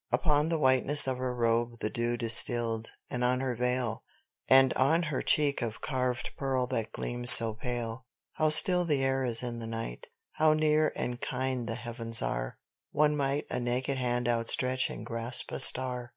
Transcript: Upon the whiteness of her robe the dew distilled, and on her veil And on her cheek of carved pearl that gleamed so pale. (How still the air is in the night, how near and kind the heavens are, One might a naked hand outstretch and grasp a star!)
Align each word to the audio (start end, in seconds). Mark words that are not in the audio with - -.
Upon 0.11 0.49
the 0.49 0.57
whiteness 0.57 1.05
of 1.07 1.19
her 1.19 1.31
robe 1.35 1.77
the 1.77 1.91
dew 1.91 2.17
distilled, 2.17 2.89
and 3.11 3.23
on 3.23 3.39
her 3.39 3.53
veil 3.53 4.01
And 4.47 4.73
on 4.73 5.03
her 5.03 5.21
cheek 5.21 5.61
of 5.61 5.79
carved 5.81 6.31
pearl 6.35 6.65
that 6.71 6.91
gleamed 6.91 7.29
so 7.29 7.53
pale. 7.53 8.07
(How 8.31 8.49
still 8.49 8.83
the 8.83 9.03
air 9.03 9.21
is 9.21 9.43
in 9.43 9.59
the 9.59 9.67
night, 9.67 10.07
how 10.31 10.53
near 10.53 10.91
and 10.95 11.21
kind 11.21 11.69
the 11.69 11.75
heavens 11.75 12.19
are, 12.23 12.57
One 12.91 13.15
might 13.15 13.45
a 13.51 13.59
naked 13.59 13.99
hand 13.99 14.27
outstretch 14.27 14.89
and 14.89 15.05
grasp 15.05 15.51
a 15.51 15.59
star!) 15.59 16.09